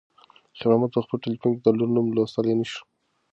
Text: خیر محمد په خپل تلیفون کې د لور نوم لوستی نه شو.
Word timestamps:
خیر 0.57 0.67
محمد 0.71 0.91
په 0.95 0.99
خپل 1.05 1.17
تلیفون 1.25 1.51
کې 1.55 1.61
د 1.63 1.67
لور 1.77 1.89
نوم 1.95 2.07
لوستی 2.15 2.53
نه 2.59 2.65
شو. 2.71 2.81